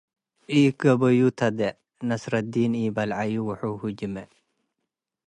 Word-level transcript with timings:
ኢገበዩ 0.59 1.19
ተዴዕ፣ 1.39 1.75
ነስረዲን 2.07 2.73
ኢበልዐዩ 2.83 3.33
ወሑሁ 3.47 3.81
ጅሜዕ። 3.97 4.29